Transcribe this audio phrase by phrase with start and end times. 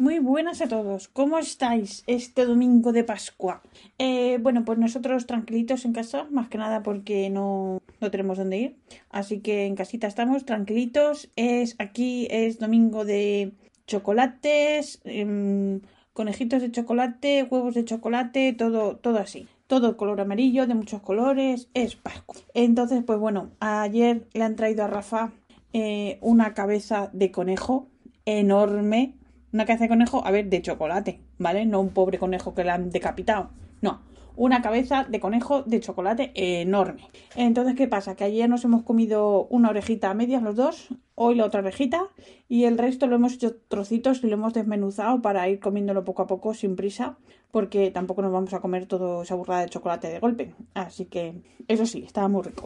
[0.00, 3.60] Muy buenas a todos, ¿cómo estáis este domingo de Pascua?
[3.98, 8.56] Eh, bueno, pues nosotros tranquilitos en casa, más que nada porque no, no tenemos dónde
[8.56, 8.76] ir,
[9.10, 11.28] así que en casita estamos tranquilitos.
[11.36, 13.52] Es aquí es domingo de
[13.86, 15.82] chocolates, em,
[16.14, 19.48] conejitos de chocolate, huevos de chocolate, todo, todo así.
[19.66, 22.36] Todo color amarillo, de muchos colores, es Pascua.
[22.54, 25.32] Entonces, pues bueno, ayer le han traído a Rafa
[25.74, 27.86] eh, una cabeza de conejo
[28.24, 29.19] enorme
[29.52, 31.66] una cabeza de conejo, a ver, de chocolate, ¿vale?
[31.66, 33.50] No un pobre conejo que le han decapitado.
[33.80, 34.00] No,
[34.36, 37.08] una cabeza de conejo de chocolate enorme.
[37.36, 38.14] Entonces, ¿qué pasa?
[38.14, 42.08] Que ayer nos hemos comido una orejita a medias los dos, hoy la otra orejita,
[42.48, 46.22] y el resto lo hemos hecho trocitos y lo hemos desmenuzado para ir comiéndolo poco
[46.22, 47.18] a poco sin prisa,
[47.50, 50.54] porque tampoco nos vamos a comer toda esa burrada de chocolate de golpe.
[50.74, 52.64] Así que, eso sí, estaba muy rico.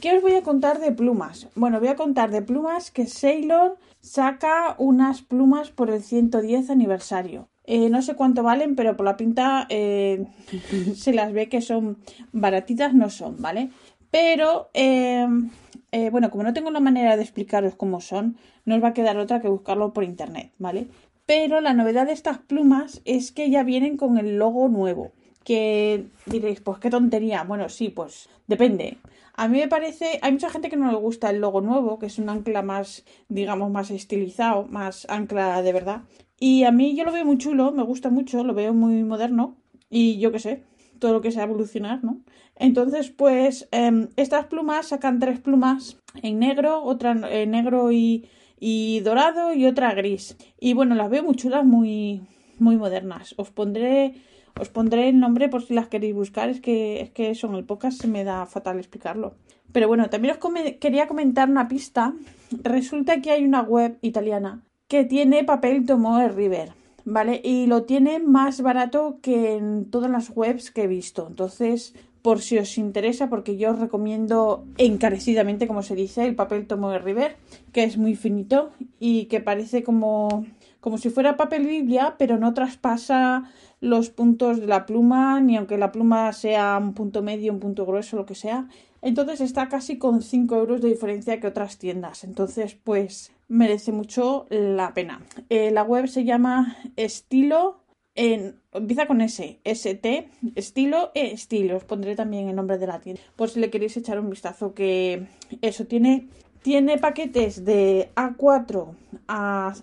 [0.00, 1.48] ¿Qué os voy a contar de plumas?
[1.54, 7.48] Bueno, voy a contar de plumas que Sailor saca unas plumas por el 110 aniversario.
[7.64, 10.26] Eh, no sé cuánto valen, pero por la pinta eh,
[10.94, 11.98] se las ve que son
[12.32, 13.70] baratitas, no son, ¿vale?
[14.10, 15.50] Pero, em,
[15.92, 18.94] eh, bueno, como no tengo la manera de explicaros cómo son, no os va a
[18.94, 20.88] quedar otra que buscarlo por internet, ¿vale?
[21.26, 25.12] Pero la novedad de estas plumas es que ya vienen con el logo nuevo.
[25.44, 27.44] Que diréis, pues qué tontería.
[27.44, 28.98] Bueno, sí, pues depende.
[29.34, 32.06] A mí me parece, hay mucha gente que no le gusta el logo nuevo, que
[32.06, 36.02] es un ancla más, digamos, más estilizado, más ancla de verdad.
[36.40, 39.56] Y a mí yo lo veo muy chulo, me gusta mucho, lo veo muy moderno
[39.90, 40.64] y yo qué sé,
[40.98, 42.20] todo lo que sea evolucionar, ¿no?
[42.56, 49.00] Entonces, pues em, estas plumas sacan tres plumas en negro, otra en negro y, y
[49.00, 50.36] dorado y otra gris.
[50.58, 52.22] Y bueno, las veo muy chulas, muy,
[52.58, 53.34] muy modernas.
[53.38, 54.14] Os pondré
[54.60, 57.54] os pondré el nombre por si las queréis buscar, es que, es que eso en
[57.54, 59.34] el podcast se me da fatal explicarlo.
[59.72, 62.14] Pero bueno, también os quería comentar una pista.
[62.62, 66.72] Resulta que hay una web italiana que tiene papel Tomoe River,
[67.04, 67.40] ¿vale?
[67.44, 71.26] Y lo tiene más barato que en todas las webs que he visto.
[71.28, 76.66] Entonces, por si os interesa, porque yo os recomiendo encarecidamente, como se dice, el papel
[76.66, 77.36] Tomoe River,
[77.72, 80.46] que es muy finito y que parece como,
[80.80, 83.50] como si fuera papel Biblia, pero no traspasa
[83.80, 87.86] los puntos de la pluma, ni aunque la pluma sea un punto medio, un punto
[87.86, 88.68] grueso, lo que sea.
[89.02, 92.24] Entonces está casi con 5 euros de diferencia que otras tiendas.
[92.24, 95.22] Entonces, pues merece mucho la pena.
[95.48, 97.80] Eh, la web se llama Estilo.
[98.14, 101.76] En, empieza con S, ST, estilo e estilo.
[101.76, 103.22] Os pondré también el nombre de la tienda.
[103.36, 105.28] Por si le queréis echar un vistazo, que
[105.62, 106.28] eso tiene
[106.62, 108.94] tiene paquetes de A4
[109.28, 109.74] a,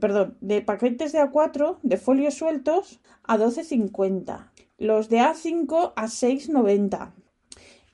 [0.00, 4.50] perdón, de paquetes de A4 de folios sueltos a 12.50.
[4.78, 7.12] Los de A5 a 6.90.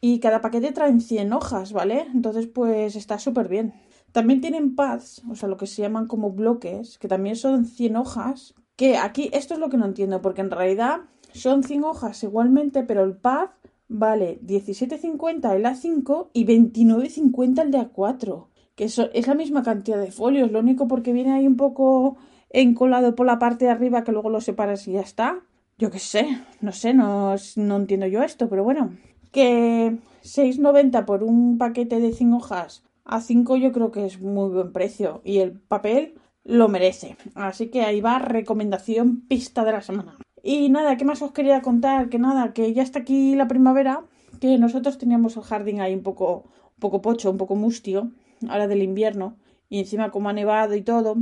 [0.01, 2.07] Y cada paquete trae 100 hojas, ¿vale?
[2.15, 3.75] Entonces, pues está súper bien.
[4.13, 7.97] También tienen pads, o sea, lo que se llaman como bloques, que también son 100
[7.97, 8.55] hojas.
[8.77, 11.01] Que aquí, esto es lo que no entiendo, porque en realidad
[11.33, 13.51] son 100 hojas igualmente, pero el pad
[13.91, 18.47] vale 17.50 el A5 y 29.50 el de A4.
[18.75, 22.17] Que eso es la misma cantidad de folios, lo único porque viene ahí un poco
[22.49, 25.43] encolado por la parte de arriba que luego lo separas y ya está.
[25.77, 28.97] Yo qué sé, no sé, no, no entiendo yo esto, pero bueno.
[29.33, 34.51] Que 6.90 por un paquete de 100 hojas a 5 yo creo que es muy
[34.51, 36.15] buen precio y el papel
[36.45, 37.17] lo merece.
[37.35, 40.17] Así que ahí va recomendación pista de la semana.
[40.43, 42.09] Y nada, ¿qué más os quería contar?
[42.09, 44.03] Que nada, que ya está aquí la primavera,
[44.41, 46.45] que nosotros teníamos el jardín ahí un poco,
[46.77, 48.11] un poco pocho, un poco mustio,
[48.49, 49.37] ahora del invierno,
[49.69, 51.17] y encima como ha nevado y todo.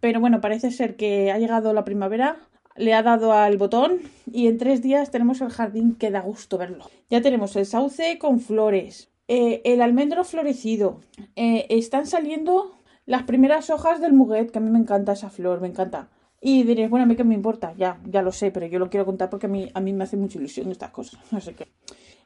[0.00, 2.36] Pero bueno, parece ser que ha llegado la primavera,
[2.76, 3.98] le ha dado al botón
[4.32, 6.86] y en tres días tenemos el jardín que da gusto verlo.
[7.10, 11.00] Ya tenemos el sauce con flores, eh, el almendro florecido,
[11.36, 12.72] eh, están saliendo
[13.06, 16.08] las primeras hojas del muguet, que a mí me encanta esa flor, me encanta.
[16.40, 18.88] Y diréis, bueno, a mí qué me importa, ya, ya lo sé, pero yo lo
[18.88, 21.54] quiero contar porque a mí, a mí me hace mucha ilusión estas cosas, no sé.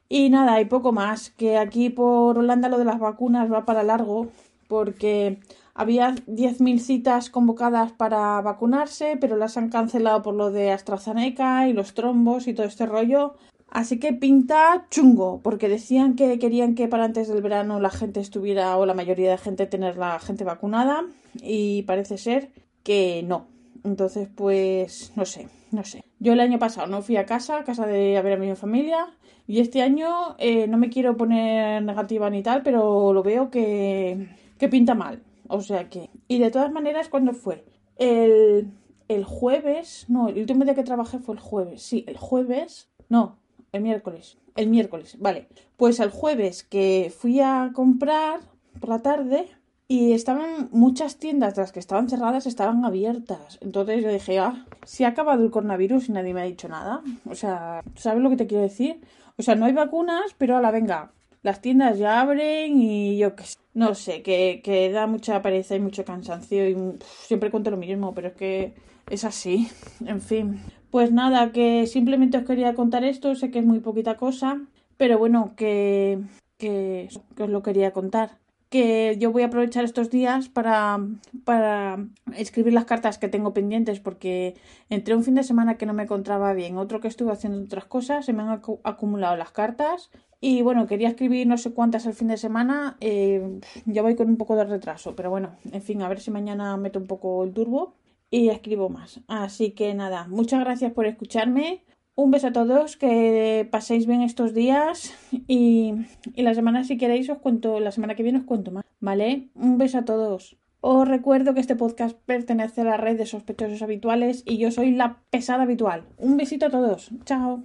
[0.09, 3.83] Y nada, hay poco más, que aquí por Holanda lo de las vacunas va para
[3.83, 4.29] largo,
[4.69, 5.41] porque
[5.75, 11.73] había 10.000 citas convocadas para vacunarse, pero las han cancelado por lo de AstraZeneca y
[11.73, 13.35] los trombos y todo este rollo.
[13.69, 18.21] Así que pinta chungo, porque decían que querían que para antes del verano la gente
[18.21, 21.03] estuviera, o la mayoría de gente, tener la gente vacunada,
[21.43, 22.53] y parece ser
[22.85, 23.49] que no,
[23.85, 26.05] Entonces, pues, no sé, no sé.
[26.19, 28.55] Yo el año pasado no fui a casa, a casa de a ver a mi
[28.57, 29.07] familia,
[29.47, 34.29] y este año eh, no me quiero poner negativa ni tal, pero lo veo que,
[34.59, 35.23] que pinta mal.
[35.49, 36.09] O sea que...
[36.29, 37.65] Y de todas maneras, ¿cuándo fue?
[37.97, 38.73] El,
[39.09, 43.39] el jueves, no, el último día que trabajé fue el jueves, sí, el jueves, no,
[43.73, 45.49] el miércoles, el miércoles, vale.
[45.77, 48.41] Pues el jueves que fui a comprar
[48.81, 49.49] por la tarde
[49.87, 53.59] y estaban muchas tiendas las que estaban cerradas estaban abiertas.
[53.61, 57.03] Entonces yo dije, ah, si ha acabado el coronavirus y nadie me ha dicho nada.
[57.29, 59.01] O sea, ¿sabes lo que te quiero decir?
[59.37, 63.37] O sea, no hay vacunas, pero a la venga, las tiendas ya abren y yo
[63.37, 63.59] qué sé.
[63.75, 68.15] No sé, que, que da mucha pereza y mucho cansancio y siempre cuento lo mismo,
[68.15, 68.75] pero es que
[69.11, 69.69] es así.
[70.07, 70.61] En fin.
[70.91, 74.61] Pues nada, que simplemente os quería contar esto, sé que es muy poquita cosa,
[74.97, 76.21] pero bueno, que,
[76.57, 78.39] que os lo quería contar
[78.75, 80.99] que yo voy a aprovechar estos días para,
[81.45, 84.57] para escribir las cartas que tengo pendientes porque
[84.91, 87.85] entre un fin de semana que no me encontraba bien, otro que estuve haciendo otras
[87.85, 90.11] cosas, se me han acumulado las cartas
[90.41, 94.29] y bueno, quería escribir no sé cuántas el fin de semana, eh, ya voy con
[94.29, 97.45] un poco de retraso, pero bueno, en fin, a ver si mañana meto un poco
[97.45, 97.95] el turbo
[98.29, 99.21] y escribo más.
[99.29, 101.85] Así que nada, muchas gracias por escucharme.
[102.17, 105.15] Un beso a todos, que paséis bien estos días
[105.49, 105.95] y,
[106.35, 109.49] y, la semana si queréis os cuento, la semana que viene os cuento más, ¿vale?
[109.55, 110.57] Un beso a todos.
[110.81, 114.93] Os recuerdo que este podcast pertenece a la red de sospechosos habituales y yo soy
[114.93, 116.05] la pesada habitual.
[116.19, 117.11] Un besito a todos.
[117.25, 117.63] Chao.